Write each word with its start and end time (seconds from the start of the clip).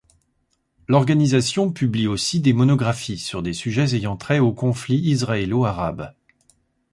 L'organisation 0.87 1.71
publie 1.71 2.07
aussi 2.07 2.39
des 2.39 2.53
monographies 2.53 3.19
sur 3.19 3.43
des 3.43 3.53
sujets 3.53 3.93
ayant 3.93 4.17
trait 4.17 4.39
au 4.39 4.51
conflit 4.51 4.97
israélo-arabe. 4.97 6.15